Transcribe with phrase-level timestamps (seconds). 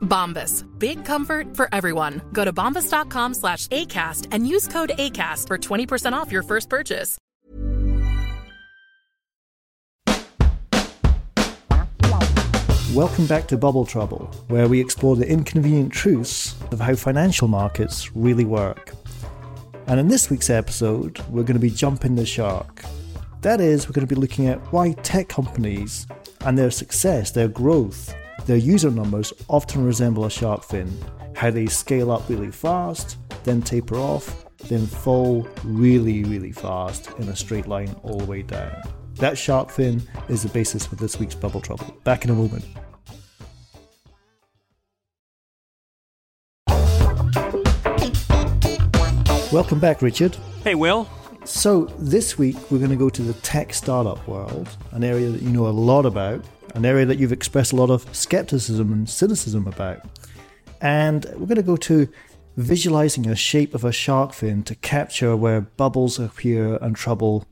[0.00, 0.66] Bombas.
[0.78, 2.20] Big comfort for everyone.
[2.32, 7.16] Go to bombas.com slash ACAST and use code ACAST for 20% off your first purchase.
[12.94, 18.16] Welcome back to Bubble Trouble, where we explore the inconvenient truths of how financial markets
[18.16, 18.94] really work.
[19.86, 22.82] And in this week's episode, we're going to be jumping the shark.
[23.42, 26.08] That is, we're going to be looking at why tech companies
[26.40, 28.12] and their success, their growth,
[28.46, 30.90] their user numbers often resemble a shark fin.
[31.34, 37.28] How they scale up really fast, then taper off, then fall really, really fast in
[37.28, 38.82] a straight line all the way down.
[39.14, 41.96] That shark fin is the basis for this week's Bubble Trouble.
[42.04, 42.64] Back in a moment.
[49.52, 50.36] Welcome back, Richard.
[50.62, 51.08] Hey, Will.
[51.44, 55.42] So, this week we're going to go to the tech startup world, an area that
[55.42, 59.08] you know a lot about, an area that you've expressed a lot of skepticism and
[59.08, 60.04] cynicism about.
[60.80, 62.08] And we're going to go to
[62.56, 67.46] visualizing a shape of a shark fin to capture where bubbles appear and trouble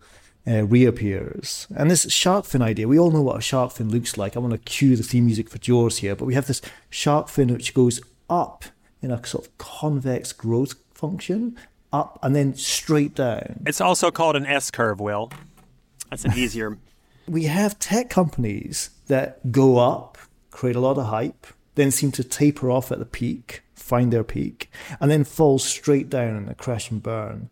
[0.46, 1.66] uh, reappears.
[1.76, 4.36] And this shark fin idea, we all know what a shark fin looks like.
[4.36, 6.60] I want to cue the theme music for Jaws here, but we have this
[6.90, 8.00] shark fin which goes
[8.30, 8.64] up
[9.02, 11.56] in a sort of convex growth function
[11.92, 13.62] up and then straight down.
[13.66, 15.30] It's also called an S curve, Will.
[16.10, 16.78] That's an easier.
[17.28, 20.18] We have tech companies that go up,
[20.50, 24.24] create a lot of hype, then seem to taper off at the peak, find their
[24.24, 27.50] peak, and then fall straight down in a crash and burn.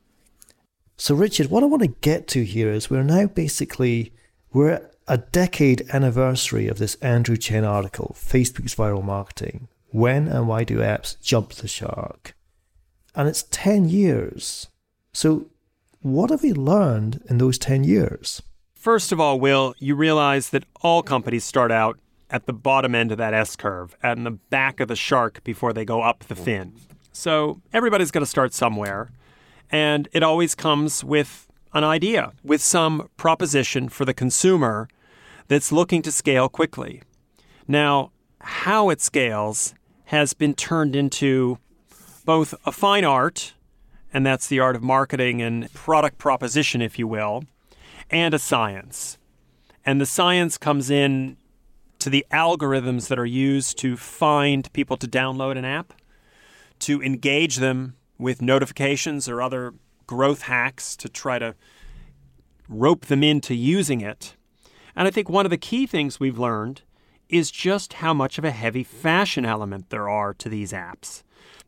[0.96, 4.12] So, Richard, what I want to get to here is we're now basically
[4.52, 9.68] we're at a decade anniversary of this Andrew Chen article, Facebook's viral marketing.
[9.90, 12.34] When and why do apps jump the shark?
[13.16, 14.68] and it's 10 years.
[15.12, 15.46] So,
[16.00, 18.42] what have we learned in those 10 years?
[18.86, 21.98] First of all, Will, you realize that all companies start out
[22.30, 25.72] at the bottom end of that S curve, at the back of the shark before
[25.72, 26.44] they go up the mm.
[26.44, 26.72] fin.
[27.10, 29.10] So, everybody's going to start somewhere.
[29.72, 34.86] And it always comes with an idea, with some proposition for the consumer
[35.48, 37.02] that's looking to scale quickly.
[37.66, 41.58] Now, how it scales has been turned into
[42.24, 43.54] both a fine art,
[44.14, 47.42] and that's the art of marketing and product proposition, if you will,
[48.10, 49.18] and a science.
[49.84, 51.36] And the science comes in
[51.98, 55.92] to the algorithms that are used to find people to download an app,
[56.80, 59.74] to engage them with notifications or other
[60.06, 61.54] growth hacks to try to
[62.68, 64.36] rope them into using it.
[64.94, 66.82] And I think one of the key things we've learned
[67.28, 71.22] is just how much of a heavy fashion element there are to these apps.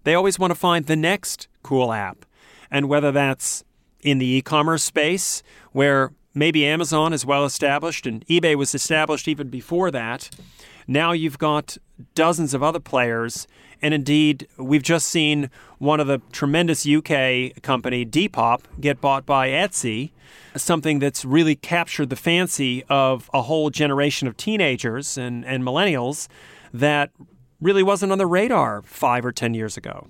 [0.05, 2.25] They always want to find the next cool app.
[2.71, 3.65] And whether that's
[4.01, 9.29] in the e commerce space, where maybe Amazon is well established and eBay was established
[9.29, 10.31] even before that,
[10.87, 11.77] now you've got
[12.15, 13.47] dozens of other players.
[13.83, 19.49] And indeed, we've just seen one of the tremendous UK company, Depop, get bought by
[19.51, 20.11] Etsy,
[20.57, 26.27] something that's really captured the fancy of a whole generation of teenagers and, and millennials
[26.73, 27.11] that
[27.61, 30.09] really wasn't on the radar five or 10 years ago.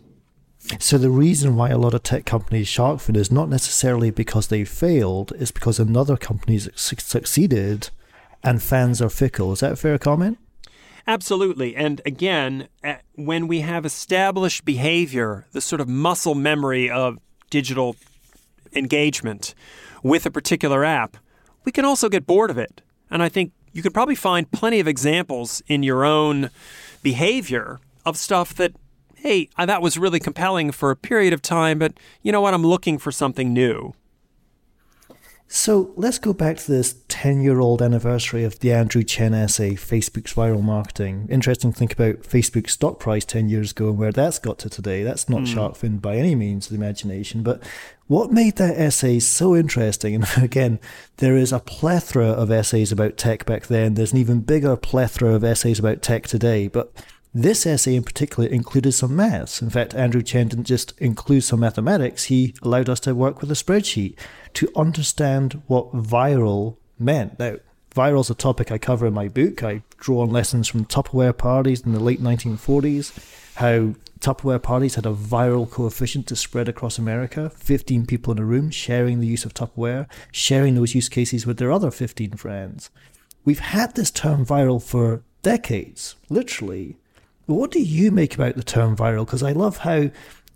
[0.78, 4.48] So the reason why a lot of tech companies shark fin is not necessarily because
[4.48, 7.90] they failed, it's because another company succeeded
[8.42, 9.52] and fans are fickle.
[9.52, 10.38] Is that a fair comment?
[11.06, 11.74] Absolutely.
[11.74, 17.18] And again, eh, when we have established behavior, the sort of muscle memory of
[17.50, 17.96] digital
[18.74, 19.54] engagement
[20.02, 21.16] with a particular app,
[21.64, 22.82] we can also get bored of it.
[23.10, 26.50] And I think you could probably find plenty of examples in your own
[27.02, 28.72] behavior of stuff that,
[29.22, 32.54] hey, that was really compelling for a period of time, but you know what?
[32.54, 33.94] I'm looking for something new.
[35.50, 39.76] So let's go back to this 10 year old anniversary of the Andrew Chen essay,
[39.76, 41.26] Facebook's Viral Marketing.
[41.30, 44.68] Interesting to think about Facebook's stock price 10 years ago and where that's got to
[44.68, 45.02] today.
[45.02, 45.46] That's not mm.
[45.46, 47.42] shark fin by any means of the imagination.
[47.42, 47.62] But
[48.08, 50.14] what made that essay so interesting?
[50.22, 50.80] And again,
[51.16, 53.94] there is a plethora of essays about tech back then.
[53.94, 56.68] There's an even bigger plethora of essays about tech today.
[56.68, 56.92] But
[57.34, 59.60] this essay in particular included some maths.
[59.60, 63.50] In fact, Andrew Chen didn't just include some mathematics, he allowed us to work with
[63.50, 64.14] a spreadsheet
[64.54, 67.38] to understand what viral meant.
[67.38, 67.56] Now,
[67.94, 69.62] viral is a topic I cover in my book.
[69.62, 73.12] I draw on lessons from Tupperware parties in the late 1940s,
[73.56, 78.44] how Tupperware parties had a viral coefficient to spread across America 15 people in a
[78.44, 82.90] room sharing the use of Tupperware, sharing those use cases with their other 15 friends.
[83.44, 86.96] We've had this term viral for decades, literally.
[87.48, 89.24] What do you make about the term viral?
[89.24, 90.10] Because I love how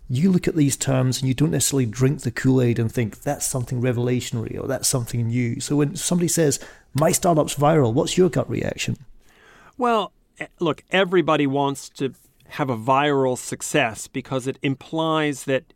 [0.09, 3.23] you look at these terms and you don't necessarily drink the Kool Aid and think
[3.23, 5.59] that's something revolutionary or that's something new.
[5.59, 6.59] So when somebody says,
[6.93, 8.97] my startup's viral, what's your gut reaction?
[9.75, 12.13] Well, eh, look, everybody wants to
[12.49, 15.73] have a viral success because it implies that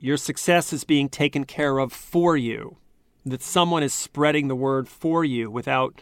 [0.00, 2.78] your success is being taken care of for you,
[3.26, 6.00] that someone is spreading the word for you without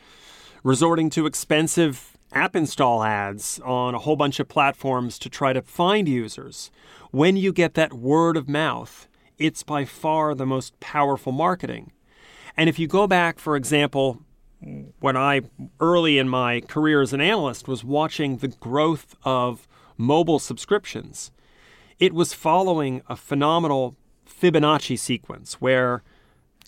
[0.62, 5.62] resorting to expensive app install ads on a whole bunch of platforms to try to
[5.62, 6.70] find users.
[7.10, 11.92] When you get that word of mouth, it's by far the most powerful marketing.
[12.54, 14.20] And if you go back, for example,
[15.00, 15.42] when I,
[15.80, 19.66] early in my career as an analyst, was watching the growth of
[19.96, 21.32] mobile subscriptions,
[21.98, 23.96] it was following a phenomenal
[24.28, 26.02] Fibonacci sequence where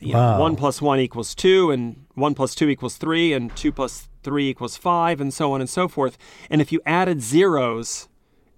[0.00, 0.36] you wow.
[0.36, 4.08] know, 1 plus 1 equals 2, and 1 plus 2 equals 3, and 2 plus
[4.22, 6.18] 3 equals 5, and so on and so forth.
[6.50, 8.08] And if you added zeros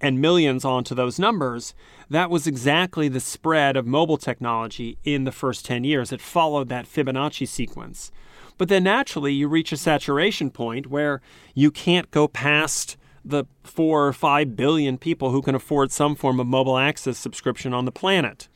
[0.00, 1.74] and millions onto those numbers,
[2.08, 6.12] that was exactly the spread of mobile technology in the first 10 years.
[6.12, 8.10] It followed that Fibonacci sequence.
[8.58, 11.22] But then naturally, you reach a saturation point where
[11.54, 16.40] you can't go past the four or five billion people who can afford some form
[16.40, 18.48] of mobile access subscription on the planet.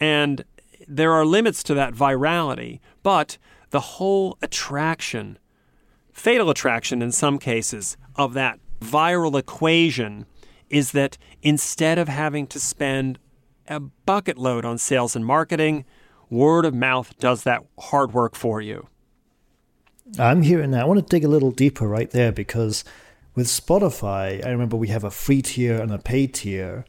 [0.00, 0.44] And
[0.88, 3.38] there are limits to that virality, but
[3.70, 5.38] the whole attraction,
[6.12, 10.26] fatal attraction in some cases, of that viral equation
[10.68, 13.18] is that instead of having to spend
[13.68, 15.84] a bucket load on sales and marketing,
[16.30, 18.88] word of mouth does that hard work for you.
[20.18, 20.82] I'm hearing that.
[20.82, 22.84] I want to dig a little deeper right there because
[23.34, 26.84] with Spotify, I remember we have a free tier and a paid tier.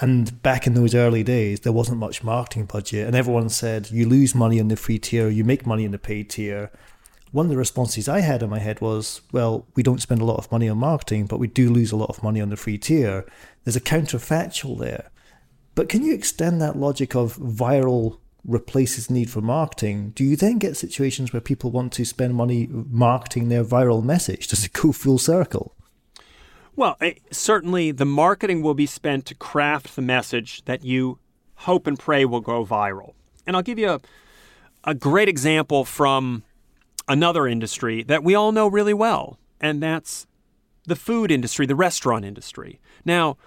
[0.00, 4.08] And back in those early days, there wasn't much marketing budget, and everyone said, you
[4.08, 6.70] lose money in the free tier, you make money in the paid tier.
[7.32, 10.24] One of the responses I had in my head was, well, we don't spend a
[10.24, 12.56] lot of money on marketing, but we do lose a lot of money on the
[12.56, 13.26] free tier.
[13.64, 15.10] There's a counterfactual there.
[15.74, 20.10] But can you extend that logic of viral replaces need for marketing?
[20.14, 24.48] Do you then get situations where people want to spend money marketing their viral message?
[24.48, 25.74] Does it go full circle?
[26.78, 31.18] Well, eh, certainly the marketing will be spent to craft the message that you
[31.56, 33.14] hope and pray will go viral.
[33.44, 34.00] And I'll give you a,
[34.84, 36.44] a great example from
[37.08, 40.28] another industry that we all know really well, and that's
[40.84, 42.78] the food industry, the restaurant industry.
[43.04, 43.38] Now,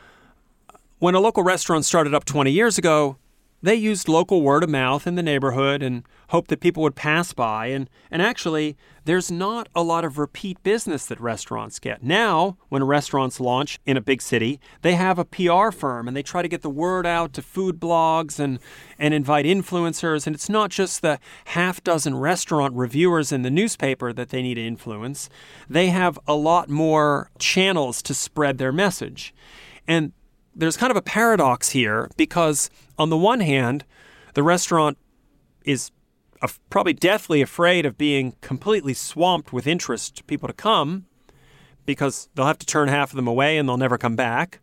[1.00, 3.16] when a local restaurant started up 20 years ago,
[3.62, 7.34] they used local word of mouth in the neighborhood and hoped that people would pass
[7.34, 7.68] by.
[7.68, 8.75] And, and actually,
[9.06, 12.04] there's not a lot of repeat business that restaurants get.
[12.04, 16.24] Now, when restaurants launch in a big city, they have a PR firm and they
[16.24, 18.60] try to get the word out to food blogs and,
[18.98, 20.25] and invite influencers.
[20.25, 24.56] And it's not just the half dozen restaurant reviewers in the newspaper that they need
[24.56, 25.30] to influence,
[25.69, 29.33] they have a lot more channels to spread their message.
[29.88, 30.14] And
[30.56, 32.69] there's kind of a paradox here because,
[33.02, 33.84] on the one hand,
[34.36, 34.98] the restaurant
[35.66, 35.92] is
[36.70, 41.06] probably deathly afraid of being completely swamped with interest people to come
[41.86, 44.60] because they'll have to turn half of them away and they'll never come back.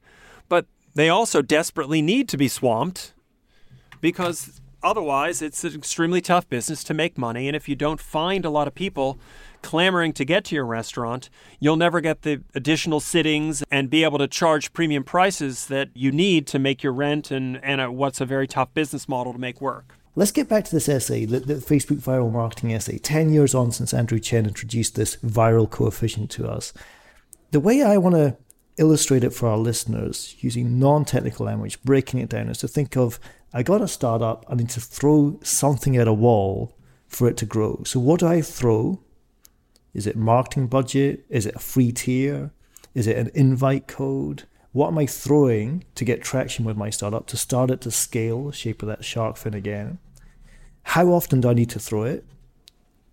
[0.49, 3.13] But they also desperately need to be swamped
[4.01, 7.49] because otherwise it's an extremely tough business to make money.
[7.49, 9.19] And if you don't find a lot of people
[9.63, 14.19] clamoring to get to your restaurant, you'll never get the additional sittings and be able
[14.19, 18.21] to charge premium prices that you need to make your rent and, and a, what's
[18.21, 19.95] a very tough business model to make work.
[20.15, 23.95] Let's get back to this essay, the, Facebook viral marketing essay, 10 years on since
[23.95, 26.73] Andrew Chen introduced this viral coefficient to us.
[27.53, 28.37] The way I want to
[28.79, 32.97] illustrate it for our listeners using non technical language, breaking it down, is to think
[32.97, 33.21] of
[33.53, 37.47] I got a startup, I need to throw something at a wall for it to
[37.47, 37.83] grow.
[37.85, 39.01] So, what do I throw?
[39.95, 41.25] Is it marketing budget?
[41.29, 42.53] Is it a free tier?
[42.95, 44.45] Is it an invite code?
[44.73, 48.51] What am I throwing to get traction with my startup to start it to scale,
[48.51, 49.99] shape of that shark fin again?
[50.83, 52.25] How often do I need to throw it?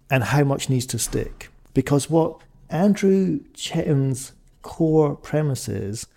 [0.10, 1.50] and how much needs to stick.
[1.74, 2.40] Because what
[2.70, 6.08] Andrew Chen's core premise is,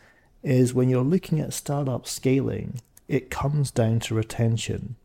[0.43, 4.97] is when you're looking at startup scaling, it comes down to retention.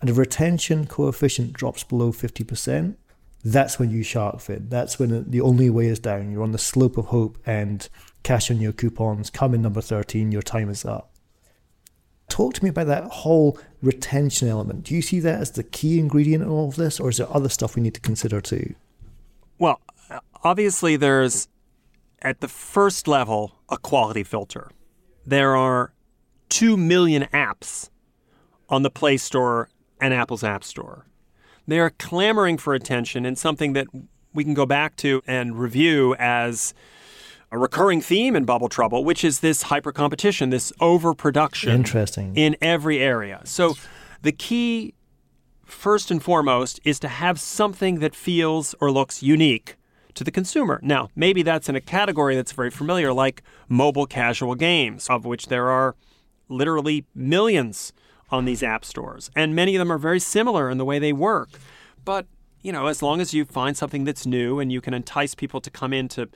[0.00, 2.96] And if retention coefficient drops below 50%,
[3.44, 4.68] that's when you shark fin.
[4.68, 6.30] That's when the only way is down.
[6.30, 7.88] You're on the slope of hope and
[8.22, 9.30] cash on your coupons.
[9.30, 11.12] Come in number 13, your time is up.
[12.28, 14.84] Talk to me about that whole retention element.
[14.84, 17.34] Do you see that as the key ingredient in all of this, or is there
[17.34, 18.74] other stuff we need to consider too?
[19.58, 19.80] Well,
[20.44, 21.48] obviously, there's
[22.22, 24.70] at the first level a quality filter.
[25.26, 25.92] There are
[26.50, 27.90] 2 million apps
[28.68, 29.68] on the Play Store
[30.00, 31.06] and Apple's App Store.
[31.66, 33.86] They are clamoring for attention and something that
[34.32, 36.74] we can go back to and review as
[37.52, 41.72] a recurring theme in Bubble Trouble, which is this hyper competition, this overproduction.
[41.72, 42.36] Interesting.
[42.36, 43.40] In every area.
[43.44, 43.74] So
[44.22, 44.94] the key,
[45.64, 49.76] first and foremost, is to have something that feels or looks unique
[50.14, 50.80] to the consumer.
[50.82, 55.46] Now, maybe that's in a category that's very familiar, like mobile casual games, of which
[55.46, 55.96] there are
[56.48, 57.92] literally millions
[58.30, 59.30] on these app stores.
[59.34, 61.50] And many of them are very similar in the way they work.
[62.04, 62.26] But,
[62.62, 65.60] you know, as long as you find something that's new and you can entice people
[65.60, 66.28] to come in to,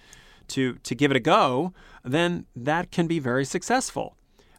[0.48, 1.72] to, to give it a go,
[2.04, 4.16] then that can be very successful.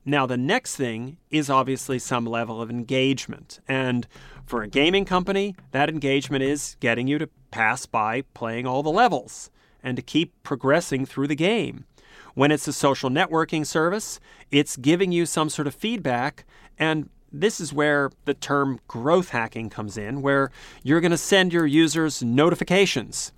[0.08, 3.60] Now, the next thing is obviously some level of engagement.
[3.68, 4.08] And
[4.46, 8.92] for a gaming company, that engagement is getting you to pass by playing all the
[8.92, 9.50] levels
[9.82, 11.86] and to keep progressing through the game.
[12.36, 14.20] When it's a social networking service,
[14.52, 16.46] it's giving you some sort of feedback
[16.78, 20.52] and this is where the term growth hacking comes in, where
[20.84, 23.32] you're going to send your users notifications.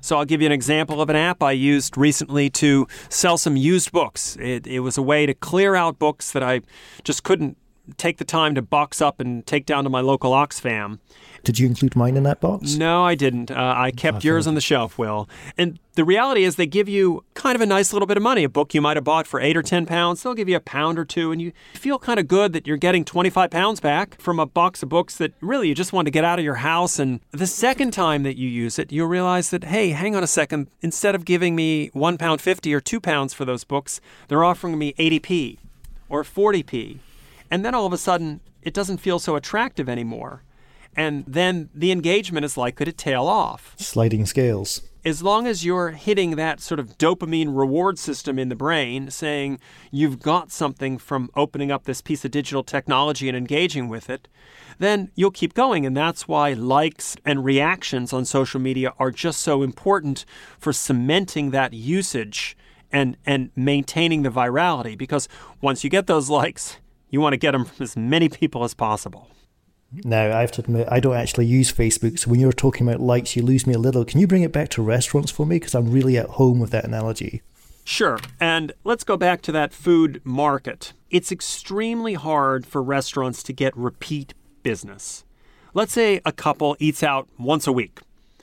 [0.00, 3.56] So I'll give you an example of an app I used recently to sell some
[3.56, 4.36] used books.
[4.38, 6.60] It, it was a way to clear out books that I
[7.04, 7.56] just couldn't
[7.96, 10.98] take the time to box up and take down to my local Oxfam.
[11.44, 12.74] Did you include mine in that box?
[12.74, 13.50] No, I didn't.
[13.50, 15.28] Uh, I kept yours on the shelf, Will.
[15.58, 18.44] And the reality is, they give you kind of a nice little bit of money.
[18.44, 20.60] A book you might have bought for eight or 10 pounds, they'll give you a
[20.60, 24.18] pound or two, and you feel kind of good that you're getting 25 pounds back
[24.18, 26.56] from a box of books that really you just want to get out of your
[26.56, 26.98] house.
[26.98, 30.26] And the second time that you use it, you'll realize that, hey, hang on a
[30.26, 30.68] second.
[30.80, 34.78] Instead of giving me one pound 50 or two pounds for those books, they're offering
[34.78, 35.58] me 80p
[36.08, 37.00] or 40p.
[37.50, 40.42] And then all of a sudden, it doesn't feel so attractive anymore
[40.96, 43.74] and then the engagement is likely to tail off.
[43.78, 44.82] Sliding scales.
[45.04, 49.58] As long as you're hitting that sort of dopamine reward system in the brain, saying
[49.90, 54.28] you've got something from opening up this piece of digital technology and engaging with it,
[54.78, 55.84] then you'll keep going.
[55.84, 60.24] And that's why likes and reactions on social media are just so important
[60.58, 62.56] for cementing that usage
[62.90, 64.96] and, and maintaining the virality.
[64.96, 65.28] Because
[65.60, 66.78] once you get those likes,
[67.10, 69.30] you want to get them from as many people as possible.
[70.04, 72.18] Now, I have to admit, I don't actually use Facebook.
[72.18, 74.04] So when you're talking about likes, you lose me a little.
[74.04, 75.56] Can you bring it back to restaurants for me?
[75.56, 77.42] Because I'm really at home with that analogy.
[77.84, 78.18] Sure.
[78.40, 80.94] And let's go back to that food market.
[81.10, 85.24] It's extremely hard for restaurants to get repeat business.
[85.74, 88.00] Let's say a couple eats out once a week,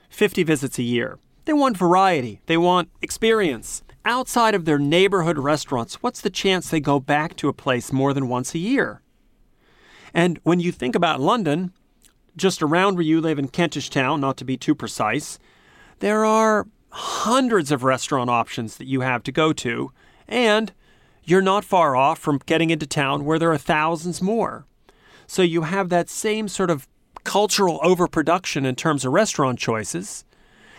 [0.10, 1.18] 50 visits a year.
[1.46, 3.84] They want variety, they want experience.
[4.04, 8.14] Outside of their neighborhood restaurants, what's the chance they go back to a place more
[8.14, 9.02] than once a year?
[10.14, 11.72] And when you think about London,
[12.36, 15.38] just around where you live in Kentish Town, not to be too precise,
[16.00, 19.92] there are hundreds of restaurant options that you have to go to,
[20.28, 20.74] and
[21.24, 24.66] you're not far off from getting into town where there are thousands more.
[25.28, 26.88] So you have that same sort of
[27.24, 30.26] cultural overproduction in terms of restaurant choices.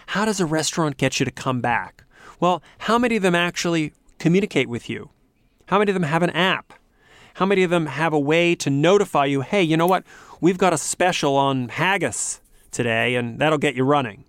[0.09, 2.05] How does a restaurant get you to come back?
[2.43, 5.11] Well, how many of them actually communicate with you?
[5.67, 6.73] How many of them have an app?
[7.35, 10.03] How many of them have a way to notify you, hey, you know what?
[10.41, 12.41] We've got a special on haggis
[12.73, 14.25] today, and that'll get you running.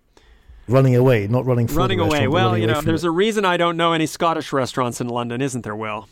[0.68, 2.28] Running away, not running for Running away.
[2.28, 3.08] Well, you know, there's it.
[3.08, 6.08] a reason I don't know any Scottish restaurants in London, isn't there, Will?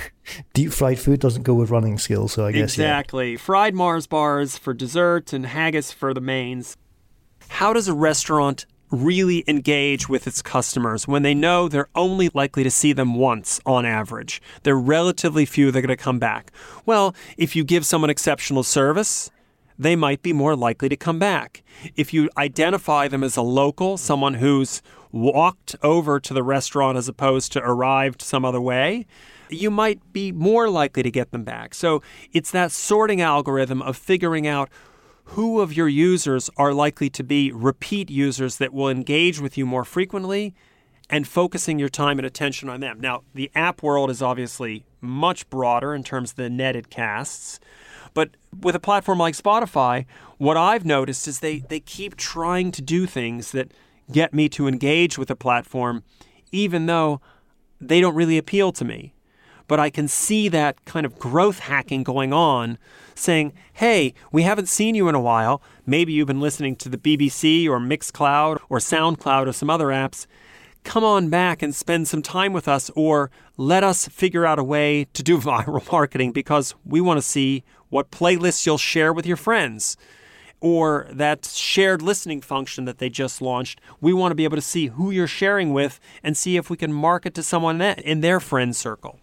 [0.52, 3.32] Deep fried food doesn't go with running skills, so I guess exactly.
[3.32, 3.38] Yeah.
[3.38, 6.76] Fried Mars bars for dessert and haggis for the mains.
[7.48, 12.62] How does a restaurant really engage with its customers when they know they're only likely
[12.62, 14.40] to see them once on average.
[14.62, 16.52] They're relatively few that are going to come back.
[16.84, 19.30] Well, if you give someone exceptional service,
[19.78, 21.62] they might be more likely to come back.
[21.96, 27.08] If you identify them as a local, someone who's walked over to the restaurant as
[27.08, 29.06] opposed to arrived some other way,
[29.48, 31.74] you might be more likely to get them back.
[31.74, 32.02] So
[32.32, 34.68] it's that sorting algorithm of figuring out
[35.30, 39.66] who of your users are likely to be repeat users that will engage with you
[39.66, 40.54] more frequently
[41.10, 43.00] and focusing your time and attention on them.
[43.00, 47.60] Now, the app world is obviously much broader in terms of the netted casts,
[48.16, 48.30] But
[48.62, 50.06] with a platform like Spotify,
[50.38, 53.72] what I've noticed is they, they keep trying to do things that
[54.10, 56.02] get me to engage with the platform,
[56.50, 57.20] even though
[57.78, 59.12] they don't really appeal to me.
[59.68, 62.78] But I can see that kind of growth hacking going on,
[63.16, 65.62] saying, hey, we haven't seen you in a while.
[65.84, 70.26] Maybe you've been listening to the BBC or Mixcloud or SoundCloud or some other apps.
[70.84, 74.64] Come on back and spend some time with us, or let us figure out a
[74.64, 79.26] way to do viral marketing because we want to see what playlists you'll share with
[79.26, 79.96] your friends
[80.60, 83.80] or that shared listening function that they just launched.
[84.00, 86.76] We want to be able to see who you're sharing with and see if we
[86.76, 89.18] can market to someone in their friend circle.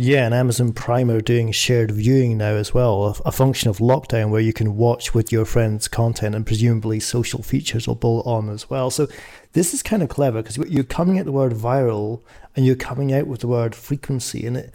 [0.00, 4.30] Yeah, and Amazon Prime are doing shared viewing now as well, a, function of lockdown
[4.30, 8.48] where you can watch with your friends' content and presumably social features will bolt on
[8.48, 8.92] as well.
[8.92, 9.08] So
[9.54, 12.22] this is kind of clever because you're coming at the word viral
[12.54, 14.46] and you're coming out with the word frequency.
[14.46, 14.74] And it,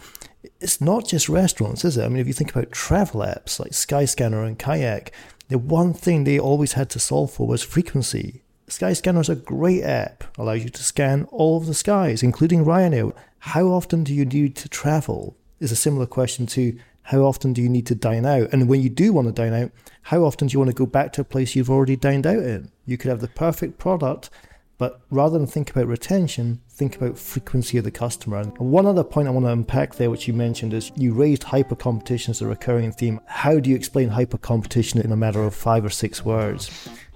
[0.59, 2.03] it's not just restaurants, is it?
[2.03, 5.13] I mean, if you think about travel apps like Skyscanner and Kayak,
[5.47, 8.43] the one thing they always had to solve for was frequency.
[8.67, 13.13] Skyscanner is a great app, allows you to scan all of the skies, including Ryanair.
[13.45, 15.35] How often do you need to travel?
[15.59, 18.53] Is a similar question to how often do you need to dine out?
[18.53, 19.71] And when you do want to dine out,
[20.03, 22.41] how often do you want to go back to a place you've already dined out
[22.41, 22.71] in?
[22.85, 24.29] You could have the perfect product,
[24.77, 28.37] but rather than think about retention, think about frequency of the customer.
[28.37, 31.43] And one other point I want to unpack there, which you mentioned, is you raised
[31.43, 33.19] hyper competition as a recurring theme.
[33.25, 36.71] How do you explain hyper competition in a matter of five or six words?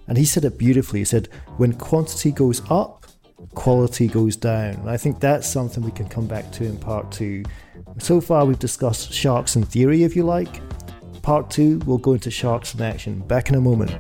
[0.07, 0.99] And he said it beautifully.
[0.99, 2.96] He said, when quantity goes up,
[3.55, 4.75] quality goes down.
[4.75, 7.43] And I think that's something we can come back to in part two.
[7.99, 10.61] So far, we've discussed sharks in theory, if you like.
[11.21, 13.19] Part two, we'll go into sharks in action.
[13.19, 13.91] Back in a moment.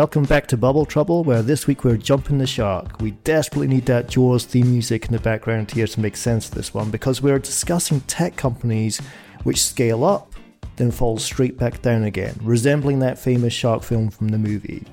[0.00, 3.02] Welcome back to Bubble Trouble, where this week we're jumping the shark.
[3.02, 6.54] We desperately need that Jaws theme music in the background here to make sense of
[6.54, 8.98] this one, because we're discussing tech companies
[9.42, 10.32] which scale up,
[10.76, 14.86] then fall straight back down again, resembling that famous shark film from the movie.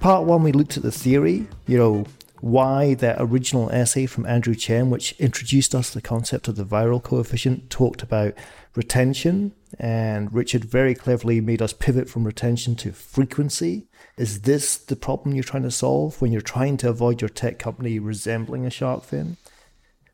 [0.00, 2.04] Part one, we looked at the theory, you know,
[2.40, 6.64] why that original essay from Andrew Chen, which introduced us to the concept of the
[6.64, 8.34] viral coefficient, talked about
[8.74, 13.86] retention, and Richard very cleverly made us pivot from retention to frequency.
[14.16, 17.58] Is this the problem you're trying to solve when you're trying to avoid your tech
[17.58, 19.36] company resembling a shark fin?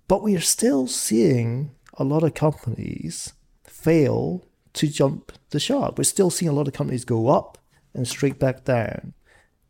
[0.09, 3.35] But we are still seeing a lot of companies
[3.65, 5.99] fail to jump the shark.
[5.99, 7.59] We're still seeing a lot of companies go up
[7.93, 9.13] and straight back down.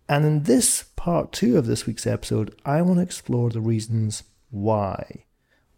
[0.08, 4.22] And in this part two of this week's episode, I want to explore the reasons
[4.50, 5.24] why.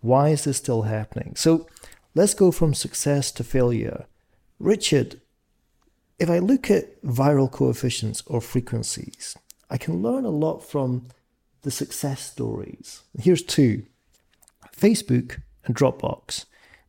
[0.00, 1.34] Why is this still happening?
[1.36, 1.66] So
[2.14, 4.06] let's go from success to failure.
[4.58, 5.20] Richard,
[6.22, 9.36] if I look at viral coefficients or frequencies,
[9.68, 11.08] I can learn a lot from
[11.62, 13.02] the success stories.
[13.18, 13.82] Here's two
[14.76, 16.44] Facebook and Dropbox.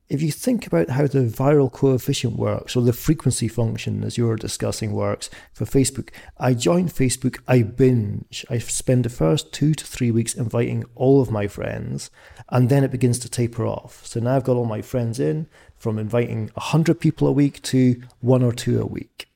[0.09, 4.27] If you think about how the viral coefficient works, or the frequency function, as you
[4.27, 8.45] were discussing, works for Facebook, I join Facebook, I binge.
[8.49, 12.11] I spend the first two to three weeks inviting all of my friends,
[12.49, 14.05] and then it begins to taper off.
[14.05, 18.01] So now I've got all my friends in, from inviting 100 people a week to
[18.19, 19.29] one or two a week.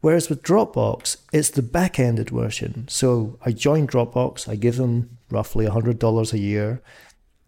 [0.00, 2.86] Whereas with Dropbox, it's the back ended version.
[2.88, 6.82] So I join Dropbox, I give them roughly $100 a year.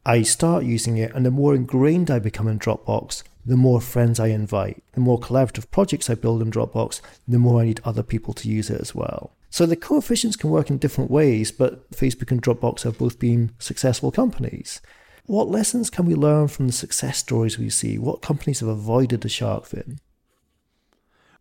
[0.05, 4.19] I start using it, and the more ingrained I become in Dropbox, the more friends
[4.19, 4.83] I invite.
[4.93, 8.49] The more collaborative projects I build in Dropbox, the more I need other people to
[8.49, 9.33] use it as well.
[9.49, 13.53] So the coefficients can work in different ways, but Facebook and Dropbox have both been
[13.59, 14.81] successful companies.
[15.27, 17.97] What lessons can we learn from the success stories we see?
[17.97, 20.01] What companies have avoided the shark fin?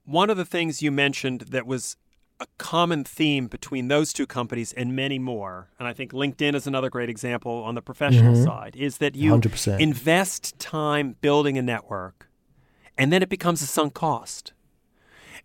[0.05, 1.95] One of the things you mentioned that was
[2.41, 6.65] a common theme between those two companies and many more, and I think LinkedIn is
[6.65, 8.43] another great example on the professional mm-hmm.
[8.43, 9.79] side, is that you 100%.
[9.79, 12.27] invest time building a network
[12.97, 14.53] and then it becomes a sunk cost.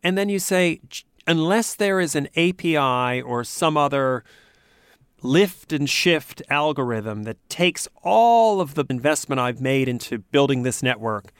[0.02, 0.80] And then you say,
[1.26, 4.24] unless there is an API or some other
[5.22, 10.82] lift and shift algorithm that takes all of the investment I've made into building this
[10.82, 11.32] network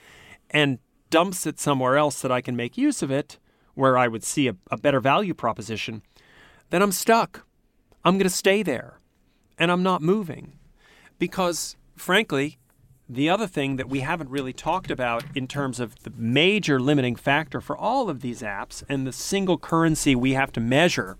[0.49, 3.37] and dumps it somewhere else that I can make use of it,
[3.77, 6.01] where I would see a, a better value proposition,
[6.69, 7.45] then I'm stuck.
[8.03, 8.99] I'm going to stay there
[9.57, 10.53] and I'm not moving.
[11.19, 12.57] Because, frankly,
[13.09, 17.15] the other thing that we haven't really talked about in terms of the major limiting
[17.15, 21.17] factor for all of these apps and the single currency we have to measure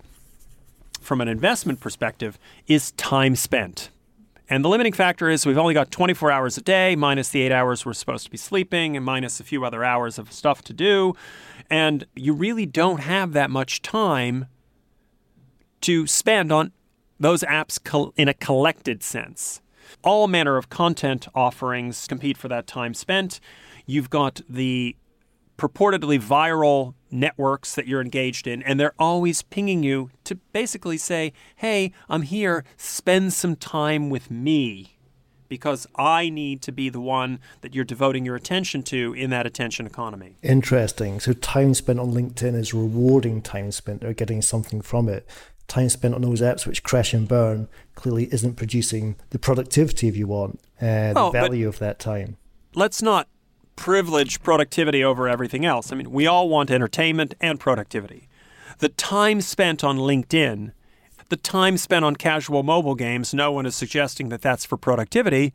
[1.00, 3.90] from an investment perspective is time spent.
[4.50, 7.52] And the limiting factor is we've only got 24 hours a day, minus the eight
[7.52, 10.74] hours we're supposed to be sleeping, and minus a few other hours of stuff to
[10.74, 11.16] do.
[11.70, 14.46] And you really don't have that much time
[15.82, 16.72] to spend on
[17.20, 19.62] those apps in a collected sense.
[20.04, 23.40] All manner of content offerings compete for that time spent.
[23.86, 24.96] You've got the
[25.58, 31.34] purportedly viral networks that you're engaged in, and they're always pinging you to basically say,
[31.58, 34.94] hey, I'm here, spend some time with me.
[35.50, 39.46] Because I need to be the one that you're devoting your attention to in that
[39.46, 40.36] attention economy.
[40.44, 41.22] Interesting.
[41.22, 45.26] So, time spent on LinkedIn is rewarding time spent or getting something from it.
[45.70, 50.18] Time spent on those apps which crash and burn clearly isn't producing the productivity if
[50.18, 52.36] you want, uh, the value of that time.
[52.76, 53.30] Let's not
[53.78, 55.94] privilege productivity over everything else.
[55.94, 58.28] I mean, we all want entertainment and productivity.
[58.80, 60.74] The time spent on LinkedIn,
[61.30, 65.54] the time spent on casual mobile games, no one is suggesting that that's for productivity,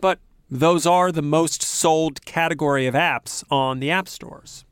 [0.00, 4.64] but those are the most sold category of apps on the app stores.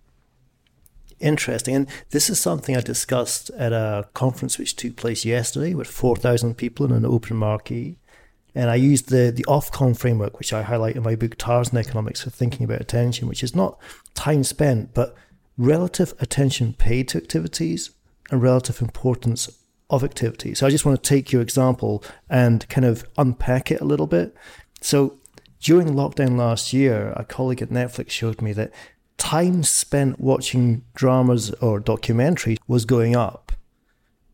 [1.18, 1.74] Interesting.
[1.76, 6.56] And this is something I discussed at a conference which took place yesterday with 4,000
[6.56, 7.98] people in an open marquee.
[8.54, 12.22] And I used the, the Ofcom framework, which I highlight in my book, Tarzan Economics,
[12.22, 13.78] for thinking about attention, which is not
[14.14, 15.14] time spent, but
[15.56, 17.90] relative attention paid to activities
[18.30, 19.48] and relative importance
[19.90, 20.54] of activity.
[20.54, 24.06] So I just want to take your example and kind of unpack it a little
[24.06, 24.34] bit.
[24.80, 25.18] So
[25.60, 28.72] during lockdown last year, a colleague at Netflix showed me that
[29.16, 33.52] time spent watching dramas or documentaries was going up,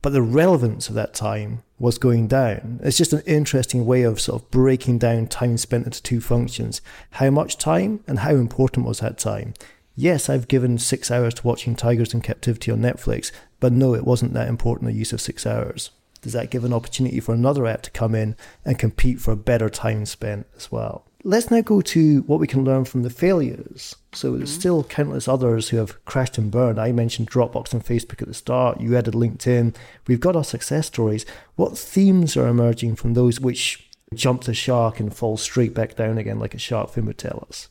[0.00, 2.80] but the relevance of that time was going down.
[2.82, 6.80] It's just an interesting way of sort of breaking down time spent into two functions.
[7.12, 9.54] How much time and how important was that time?
[9.94, 14.04] Yes, I've given six hours to watching Tigers in Captivity on Netflix, but no, it
[14.04, 15.90] wasn't that important, the use of six hours.
[16.22, 19.36] Does that give an opportunity for another app to come in and compete for a
[19.36, 21.07] better time spent as well?
[21.24, 23.96] Let's now go to what we can learn from the failures.
[24.12, 24.60] So there's mm-hmm.
[24.60, 26.78] still countless others who have crashed and burned.
[26.78, 28.80] I mentioned Dropbox and Facebook at the start.
[28.80, 29.74] You added LinkedIn.
[30.06, 31.26] We've got our success stories.
[31.56, 36.18] What themes are emerging from those which jump the shark and fall straight back down
[36.18, 37.68] again, like a shark fin would tell us?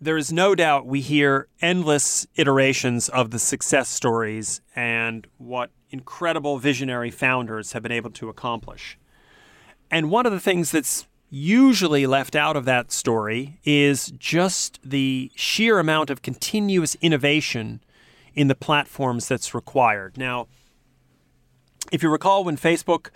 [0.00, 6.58] There is no doubt we hear endless iterations of the success stories and what incredible
[6.58, 8.98] visionary founders have been able to accomplish.
[9.90, 15.32] And one of the things that's usually left out of that story is just the
[15.34, 17.82] sheer amount of continuous innovation
[18.34, 20.18] in the platforms that's required.
[20.18, 20.46] Now,
[21.90, 23.08] if you recall when Facebook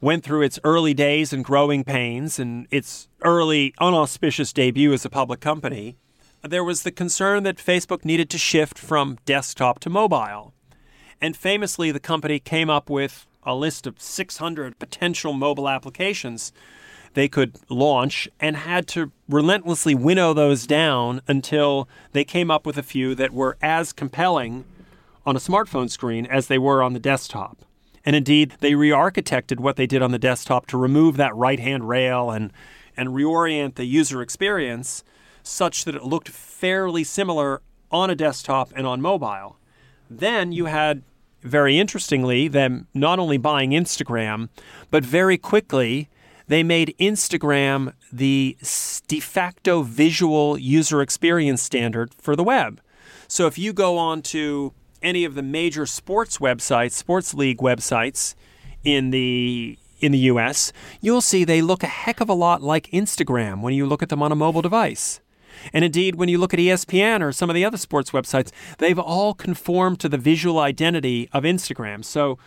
[0.00, 5.10] went through its early days and growing pains and its early unauspicious debut as a
[5.10, 5.98] public company,
[6.42, 10.54] there was the concern that Facebook needed to shift from desktop to mobile.
[11.20, 16.50] And famously, the company came up with a list of 600 potential mobile applications
[17.14, 22.78] they could launch and had to relentlessly winnow those down until they came up with
[22.78, 24.64] a few that were as compelling
[25.24, 27.58] on a smartphone screen as they were on the desktop.
[28.04, 31.60] And indeed, they re architected what they did on the desktop to remove that right
[31.60, 32.52] hand rail and,
[32.96, 35.04] and reorient the user experience
[35.42, 39.56] such that it looked fairly similar on a desktop and on mobile.
[40.10, 41.02] Then you had,
[41.42, 44.48] very interestingly, them not only buying Instagram,
[44.90, 46.08] but very quickly
[46.48, 48.56] they made Instagram the
[49.08, 52.80] de facto visual user experience standard for the web.
[53.28, 58.34] So if you go on to any of the major sports websites, sports league websites
[58.84, 62.88] in the in the US, you'll see they look a heck of a lot like
[62.88, 65.20] Instagram when you look at them on a mobile device.
[65.72, 68.98] And indeed, when you look at ESPN or some of the other sports websites, they've
[68.98, 72.04] all conformed to the visual identity of Instagram.
[72.04, 72.38] So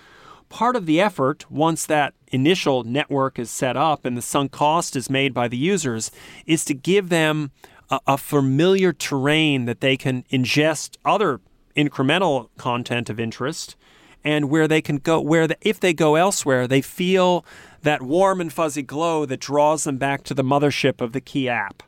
[0.49, 4.95] part of the effort, once that initial network is set up and the sunk cost
[4.95, 6.11] is made by the users,
[6.45, 7.51] is to give them
[7.89, 11.39] a, a familiar terrain that they can ingest other
[11.75, 13.75] incremental content of interest
[14.23, 17.45] and where they can go where the, if they go elsewhere they feel
[17.83, 21.47] that warm and fuzzy glow that draws them back to the mothership of the key
[21.47, 21.83] app.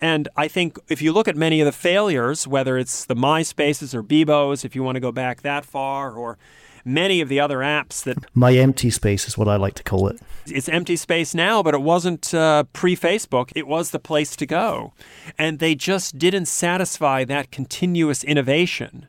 [0.00, 3.94] And I think if you look at many of the failures, whether it's the MySpaces
[3.94, 6.38] or Bebos, if you want to go back that far, or
[6.84, 10.08] many of the other apps that my empty space is what I like to call
[10.08, 10.20] it.
[10.46, 13.50] It's empty space now, but it wasn't uh, pre Facebook.
[13.54, 14.92] It was the place to go,
[15.38, 19.06] and they just didn't satisfy that continuous innovation,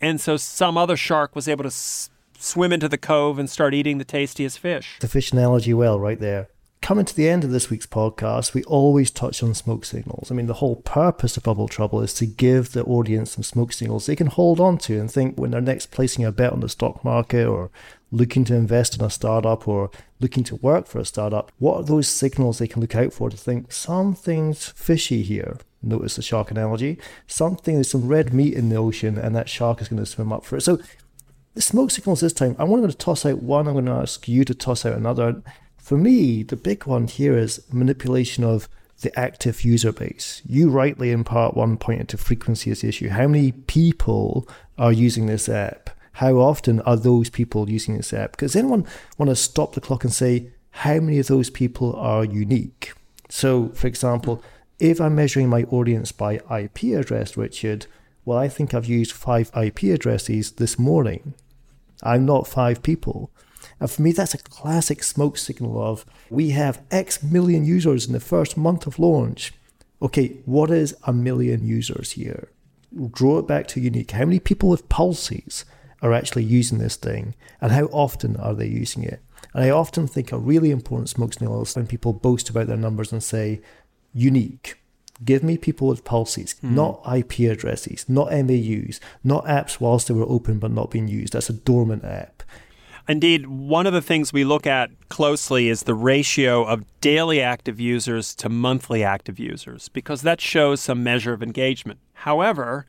[0.00, 3.74] and so some other shark was able to s- swim into the cove and start
[3.74, 4.96] eating the tastiest fish.
[5.00, 6.48] The fish analogy, well, right there.
[6.86, 10.30] Coming to the end of this week's podcast, we always touch on smoke signals.
[10.30, 13.72] I mean, the whole purpose of Bubble Trouble is to give the audience some smoke
[13.72, 16.60] signals they can hold on to and think when they're next placing a bet on
[16.60, 17.72] the stock market or
[18.12, 21.82] looking to invest in a startup or looking to work for a startup, what are
[21.82, 25.58] those signals they can look out for to think something's fishy here?
[25.82, 26.98] Notice the shark analogy.
[27.26, 30.32] Something, there's some red meat in the ocean, and that shark is going to swim
[30.32, 30.60] up for it.
[30.60, 30.78] So,
[31.54, 34.28] the smoke signals this time, I'm going to toss out one, I'm going to ask
[34.28, 35.42] you to toss out another.
[35.86, 38.68] For me, the big one here is manipulation of
[39.02, 40.42] the active user base.
[40.44, 43.08] You rightly in part one pointed to frequency as the issue.
[43.08, 45.90] How many people are using this app?
[46.14, 48.32] How often are those people using this app?
[48.32, 48.84] Because anyone
[49.16, 52.92] want to stop the clock and say how many of those people are unique?
[53.28, 54.42] So, for example,
[54.80, 57.86] if I'm measuring my audience by IP address, Richard,
[58.24, 61.34] well, I think I've used five IP addresses this morning.
[62.02, 63.30] I'm not five people.
[63.80, 68.12] And for me, that's a classic smoke signal of we have X million users in
[68.12, 69.52] the first month of launch.
[70.00, 72.50] Okay, what is a million users here?
[73.12, 74.12] Draw it back to unique.
[74.12, 75.64] How many people with pulses
[76.02, 79.20] are actually using this thing and how often are they using it?
[79.54, 82.76] And I often think a really important smoke signal is when people boast about their
[82.76, 83.60] numbers and say,
[84.12, 84.78] unique.
[85.24, 86.72] Give me people with pulses, mm.
[86.72, 91.32] not IP addresses, not MAUs, not apps whilst they were open but not being used.
[91.32, 92.35] That's a dormant app.
[93.08, 97.78] Indeed, one of the things we look at closely is the ratio of daily active
[97.78, 102.00] users to monthly active users, because that shows some measure of engagement.
[102.14, 102.84] However,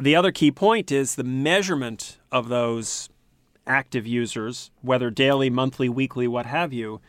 [0.00, 3.08] the other key point is the measurement of those
[3.66, 7.00] active users, whether daily, monthly, weekly, what have you,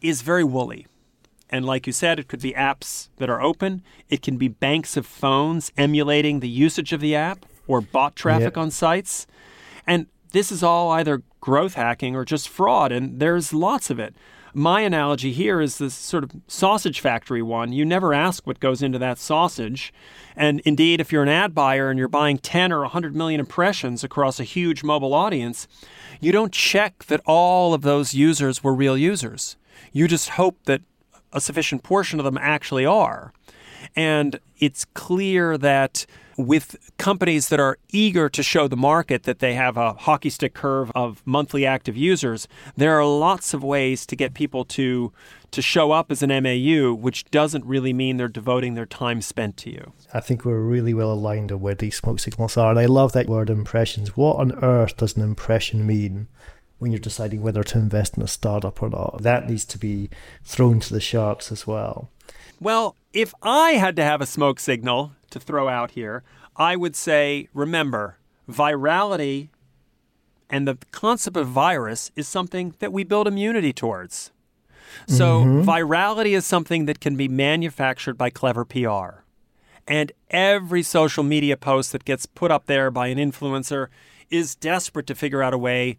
[0.00, 0.86] is very woolly.
[1.50, 3.82] And like you said, it could be apps that are open.
[4.08, 8.54] It can be banks of phones emulating the usage of the app or bot traffic
[8.54, 8.58] yep.
[8.58, 9.26] on sites.
[9.86, 14.14] And this is all either growth hacking or just fraud, and there's lots of it.
[14.52, 17.72] My analogy here is this sort of sausage factory one.
[17.72, 19.92] You never ask what goes into that sausage.
[20.34, 24.02] And indeed, if you're an ad buyer and you're buying 10 or 100 million impressions
[24.02, 25.68] across a huge mobile audience,
[26.20, 29.56] you don't check that all of those users were real users.
[29.92, 30.82] You just hope that
[31.32, 33.32] a sufficient portion of them actually are.
[33.96, 39.54] And it's clear that with companies that are eager to show the market that they
[39.54, 44.16] have a hockey stick curve of monthly active users, there are lots of ways to
[44.16, 45.12] get people to
[45.50, 49.56] to show up as an MAU, which doesn't really mean they're devoting their time spent
[49.56, 49.92] to you.
[50.14, 53.12] I think we're really well aligned on where these smoke signals are, and I love
[53.12, 54.16] that word impressions.
[54.16, 56.28] What on earth does an impression mean?
[56.80, 59.20] when you're deciding whether to invest in a startup or not.
[59.20, 60.08] That needs to be
[60.42, 62.08] thrown to the sharks as well.
[62.60, 66.22] Well, if I had to have a smoke signal to throw out here,
[66.56, 68.18] I would say remember,
[68.48, 69.48] virality
[70.50, 74.32] and the concept of virus is something that we build immunity towards.
[75.06, 75.68] So, mm-hmm.
[75.68, 79.22] virality is something that can be manufactured by clever PR.
[79.86, 83.86] And every social media post that gets put up there by an influencer
[84.30, 85.98] is desperate to figure out a way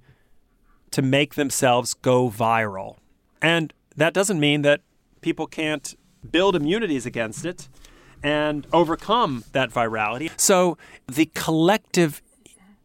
[0.92, 2.98] to make themselves go viral.
[3.42, 4.82] And that doesn't mean that
[5.22, 5.96] people can't
[6.30, 7.70] build immunities against it
[8.24, 10.32] and overcome that virality.
[10.38, 12.22] So the collective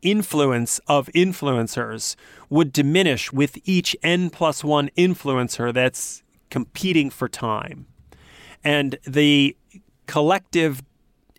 [0.03, 2.16] influence of influencers
[2.49, 7.87] would diminish with each N plus one influencer that's competing for time.
[8.62, 9.57] And the
[10.07, 10.83] collective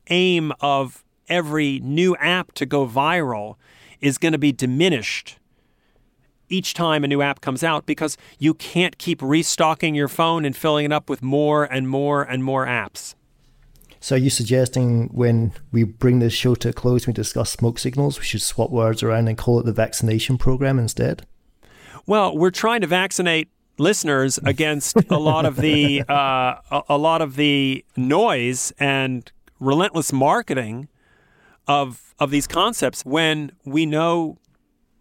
[0.09, 3.55] aim of every new app to go viral
[3.99, 5.39] is going to be diminished
[6.49, 10.55] each time a new app comes out because you can't keep restocking your phone and
[10.55, 13.15] filling it up with more and more and more apps.
[13.99, 17.79] So, are you suggesting when we bring this show to a close, we discuss smoke
[17.79, 21.25] signals, we should swap words around and call it the vaccination program instead?
[22.05, 27.35] Well, we're trying to vaccinate listeners against a lot of the uh, a lot of
[27.35, 30.87] the noise and relentless marketing
[31.67, 34.37] of of these concepts when we know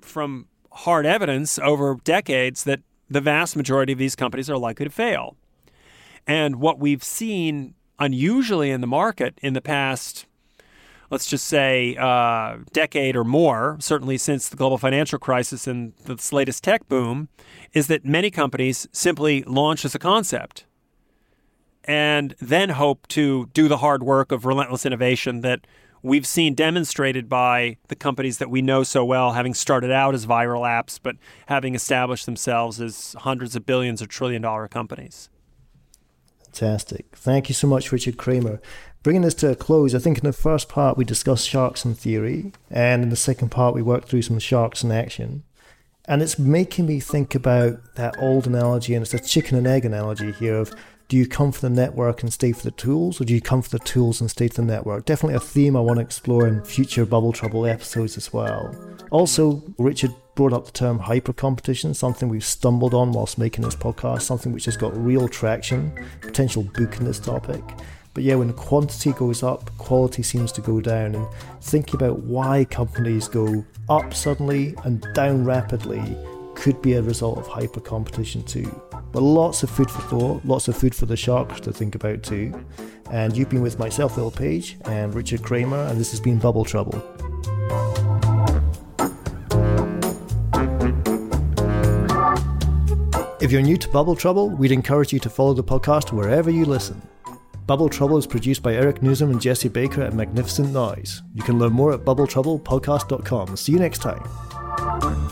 [0.00, 4.90] from hard evidence over decades that the vast majority of these companies are likely to
[4.90, 5.36] fail.
[6.26, 10.26] And what we've seen unusually in the market in the past,
[11.10, 16.32] let's just say, uh, decade or more, certainly since the global financial crisis and this
[16.32, 17.28] latest tech boom,
[17.72, 20.66] is that many companies simply launch as a concept
[21.84, 25.66] and then hope to do the hard work of relentless innovation that
[26.06, 30.24] we've seen demonstrated by the companies that we know so well, having started out as
[30.24, 31.16] viral apps, but
[31.46, 35.28] having established themselves as hundreds of billions or trillion dollar companies.
[36.44, 37.06] Fantastic.
[37.12, 38.60] Thank you so much, Richard Kramer.
[39.02, 41.94] Bringing this to a close, I think in the first part we discussed sharks in
[41.94, 45.42] theory, and in the second part we worked through some sharks in action.
[46.06, 49.84] And it's making me think about that old analogy, and it's a chicken and egg
[49.84, 50.72] analogy here of
[51.08, 53.62] do you come for the network and stay for the tools, or do you come
[53.62, 55.04] for the tools and stay for the network?
[55.04, 58.74] Definitely a theme I want to explore in future Bubble Trouble episodes as well.
[59.10, 63.76] Also, Richard brought up the term hyper competition, something we've stumbled on whilst making this
[63.76, 67.62] podcast, something which has got real traction, potential book in this topic.
[68.12, 71.14] But yeah, when quantity goes up, quality seems to go down.
[71.14, 71.26] And
[71.60, 76.16] thinking about why companies go up suddenly and down rapidly
[76.54, 78.82] could be a result of hyper competition too.
[79.12, 82.22] But lots of food for thought, lots of food for the sharks to think about
[82.22, 82.52] too.
[83.10, 86.64] And you've been with myself, Will Page, and Richard Kramer, and this has been Bubble
[86.64, 87.02] Trouble.
[93.40, 96.64] If you're new to Bubble Trouble, we'd encourage you to follow the podcast wherever you
[96.64, 97.00] listen.
[97.66, 101.22] Bubble Trouble is produced by Eric Newsom and Jesse Baker at Magnificent Noise.
[101.34, 103.56] You can learn more at bubbletroublepodcast.com.
[103.56, 105.25] See you next time.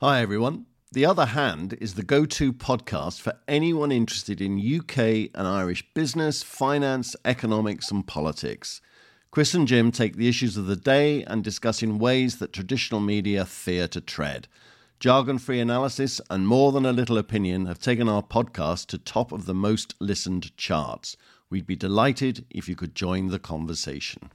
[0.00, 0.66] Hi, everyone.
[0.92, 5.84] The Other Hand is the go to podcast for anyone interested in UK and Irish
[5.92, 8.80] business, finance, economics, and politics.
[9.32, 13.00] Chris and Jim take the issues of the day and discuss in ways that traditional
[13.00, 14.46] media fear to tread.
[15.00, 19.32] Jargon free analysis and more than a little opinion have taken our podcast to top
[19.32, 21.16] of the most listened charts.
[21.50, 24.30] We'd be delighted if you could join the conversation.